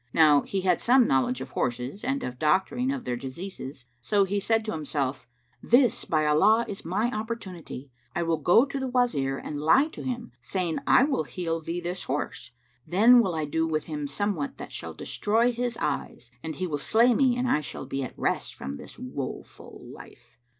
[0.15, 4.23] Now he had some knowledge of horses and of the doctoring of their diseases; so
[4.23, 5.27] he said to himself,
[5.61, 7.91] "This by Allah is my opportunity!
[8.15, 11.79] I will go to the Wazir and lie to him, saying, 'I will heal thee
[11.81, 12.49] this horse':
[12.87, 16.79] then will I do with him somewhat that shall destroy his eyes, and he will
[16.79, 20.39] slay me and I shall be at rest from this woe full life."